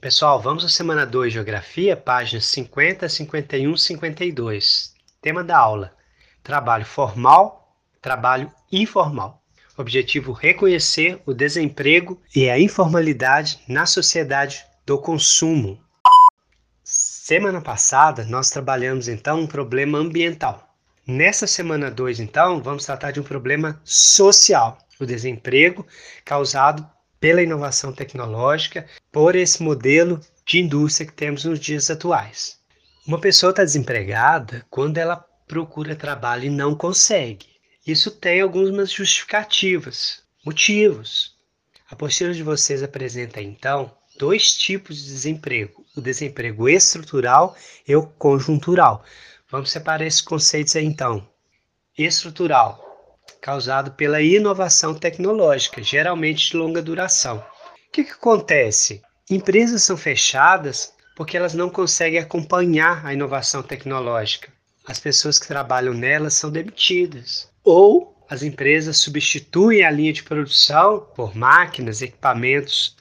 [0.00, 4.94] Pessoal, vamos à semana 2, Geografia, páginas 50, 51, 52.
[5.20, 5.92] Tema da aula:
[6.40, 9.42] trabalho formal, trabalho informal.
[9.76, 15.82] Objetivo: reconhecer o desemprego e a informalidade na sociedade do consumo.
[16.84, 20.76] Semana passada, nós trabalhamos então um problema ambiental.
[21.04, 25.84] Nessa semana 2, então, vamos tratar de um problema social, o desemprego
[26.24, 26.88] causado
[27.20, 32.58] pela inovação tecnológica, por esse modelo de indústria que temos nos dias atuais.
[33.06, 37.46] Uma pessoa está desempregada quando ela procura trabalho e não consegue.
[37.86, 41.34] Isso tem algumas justificativas, motivos.
[41.90, 47.56] A postura de vocês apresenta então dois tipos de desemprego: o desemprego estrutural
[47.86, 49.02] e o conjuntural.
[49.50, 51.26] Vamos separar esses conceitos aí então.
[51.96, 52.87] Estrutural
[53.40, 57.38] causado pela inovação tecnológica, geralmente de longa duração.
[57.38, 59.02] O que, que acontece?
[59.30, 64.52] Empresas são fechadas porque elas não conseguem acompanhar a inovação tecnológica.
[64.86, 67.50] As pessoas que trabalham nelas são demitidas.
[67.64, 72.97] Ou as empresas substituem a linha de produção por máquinas, equipamentos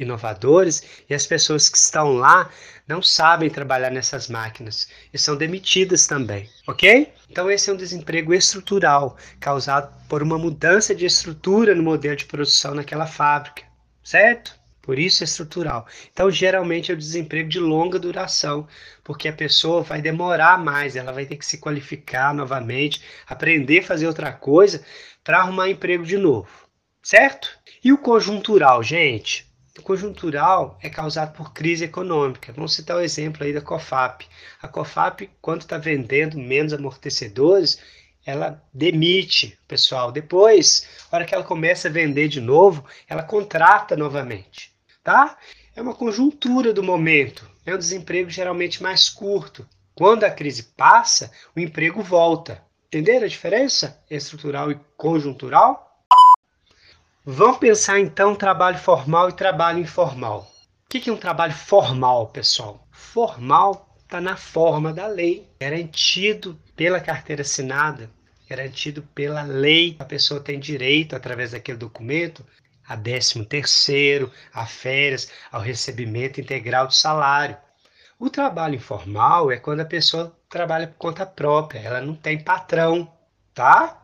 [0.00, 2.50] inovadores e as pessoas que estão lá
[2.88, 7.12] não sabem trabalhar nessas máquinas e são demitidas também, ok?
[7.28, 12.24] Então esse é um desemprego estrutural causado por uma mudança de estrutura no modelo de
[12.24, 13.62] produção naquela fábrica,
[14.02, 14.58] certo?
[14.82, 15.86] Por isso é estrutural.
[16.12, 18.66] Então, geralmente é o desemprego de longa duração,
[19.04, 23.86] porque a pessoa vai demorar mais, ela vai ter que se qualificar novamente, aprender a
[23.86, 24.82] fazer outra coisa
[25.22, 26.48] para arrumar emprego de novo,
[27.02, 27.50] certo?
[27.84, 29.49] E o conjuntural, gente?
[29.80, 32.52] Conjuntural é causado por crise econômica.
[32.52, 34.26] Vamos citar o exemplo aí da COFAP.
[34.60, 37.80] A COFAP, quando está vendendo menos amortecedores,
[38.24, 40.12] ela demite o pessoal.
[40.12, 44.72] Depois, na hora que ela começa a vender de novo, ela contrata novamente.
[45.02, 45.38] Tá?
[45.74, 47.48] É uma conjuntura do momento.
[47.64, 49.66] É um desemprego geralmente mais curto.
[49.94, 52.62] Quando a crise passa, o emprego volta.
[52.88, 55.89] Entenderam a diferença estrutural e conjuntural?
[57.24, 60.50] Vamos pensar então trabalho formal e trabalho informal.
[60.86, 62.88] O que é um trabalho formal, pessoal?
[62.90, 68.10] Formal está na forma da lei, garantido pela carteira assinada,
[68.48, 69.96] garantido pela lei.
[69.98, 72.42] A pessoa tem direito, através daquele documento,
[72.88, 77.58] a 13 terceiro, a férias, ao recebimento integral do salário.
[78.18, 83.12] O trabalho informal é quando a pessoa trabalha por conta própria, ela não tem patrão,
[83.52, 84.00] tá?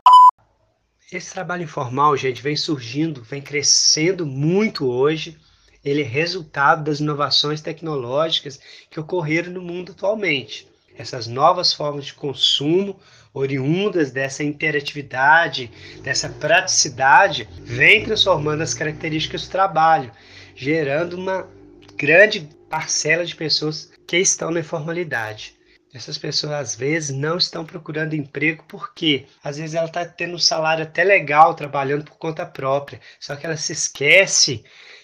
[1.09, 5.37] Esse trabalho informal, gente, vem surgindo, vem crescendo muito hoje.
[5.83, 8.59] Ele é resultado das inovações tecnológicas
[8.91, 10.67] que ocorreram no mundo atualmente.
[10.97, 12.99] Essas novas formas de consumo,
[13.33, 15.71] oriundas dessa interatividade,
[16.03, 20.11] dessa praticidade, vêm transformando as características do trabalho,
[20.53, 21.47] gerando uma
[21.95, 25.55] grande parcela de pessoas que estão na informalidade.
[25.93, 30.39] Essas pessoas às vezes não estão procurando emprego porque às vezes ela está tendo um
[30.39, 34.63] salário até legal trabalhando por conta própria, só que ela se esquece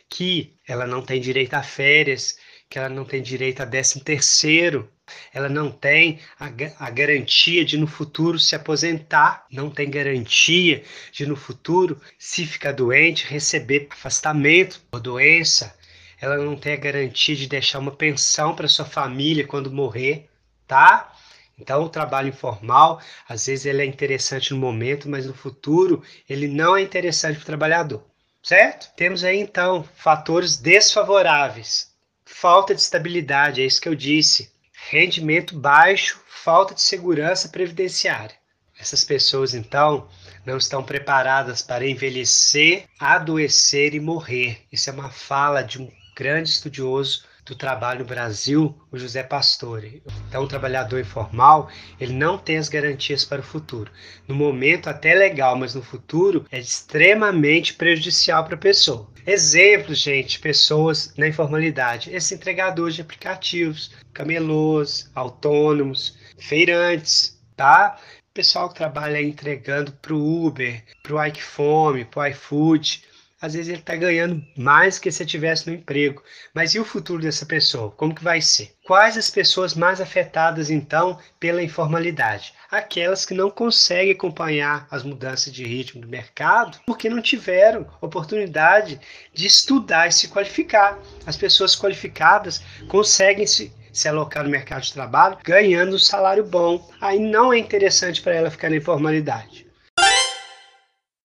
[0.10, 2.38] que ela não tem direito a férias,
[2.70, 4.92] que ela não tem direito a décimo terceiro,
[5.34, 6.48] ela não tem a,
[6.80, 12.74] a garantia de no futuro se aposentar, não tem garantia de no futuro, se ficar
[12.74, 15.76] doente, receber afastamento por doença,
[16.20, 20.30] ela não tem a garantia de deixar uma pensão para sua família quando morrer
[20.68, 21.14] tá?
[21.58, 26.48] Então, o trabalho informal, às vezes ele é interessante no momento, mas no futuro ele
[26.48, 28.04] não é interessante para o trabalhador,
[28.42, 28.92] certo?
[28.96, 31.92] Temos aí então fatores desfavoráveis.
[32.26, 34.52] Falta de estabilidade, é isso que eu disse.
[34.90, 38.36] Rendimento baixo, falta de segurança previdenciária.
[38.78, 40.10] Essas pessoas então
[40.46, 44.64] não estão preparadas para envelhecer, adoecer e morrer.
[44.72, 50.02] Isso é uma fala de um grande estudioso do trabalho no Brasil, o José Pastore.
[50.28, 53.92] Então, o trabalhador informal, ele não tem as garantias para o futuro.
[54.28, 59.10] No momento até legal, mas no futuro é extremamente prejudicial para a pessoa.
[59.26, 67.98] Exemplos, gente, pessoas na informalidade, esses entregadores de aplicativos, camelôs, autônomos, feirantes, tá?
[68.34, 73.04] Pessoal que trabalha entregando para o Uber, para o iFome, para o iFood,
[73.44, 76.24] às vezes ele está ganhando mais que se tivesse no emprego.
[76.54, 77.92] Mas e o futuro dessa pessoa?
[77.92, 78.74] Como que vai ser?
[78.86, 82.54] Quais as pessoas mais afetadas então pela informalidade?
[82.72, 88.98] Aquelas que não conseguem acompanhar as mudanças de ritmo do mercado porque não tiveram oportunidade
[89.34, 90.98] de estudar e se qualificar.
[91.26, 96.90] As pessoas qualificadas conseguem se se alocar no mercado de trabalho ganhando um salário bom.
[97.00, 99.63] Aí não é interessante para ela ficar na informalidade.